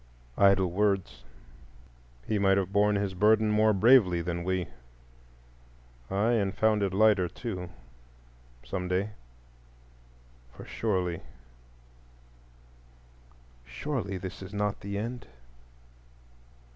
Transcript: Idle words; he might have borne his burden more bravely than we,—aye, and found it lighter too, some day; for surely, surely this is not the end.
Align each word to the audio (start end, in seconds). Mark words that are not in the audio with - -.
Idle 0.39 0.71
words; 0.71 1.21
he 2.25 2.39
might 2.39 2.57
have 2.57 2.73
borne 2.73 2.95
his 2.95 3.13
burden 3.13 3.51
more 3.51 3.71
bravely 3.71 4.19
than 4.23 4.43
we,—aye, 4.43 4.65
and 6.33 6.55
found 6.57 6.81
it 6.81 6.91
lighter 6.91 7.27
too, 7.27 7.69
some 8.65 8.87
day; 8.87 9.11
for 10.57 10.65
surely, 10.65 11.21
surely 13.63 14.17
this 14.17 14.41
is 14.41 14.55
not 14.55 14.79
the 14.79 14.97
end. 14.97 15.27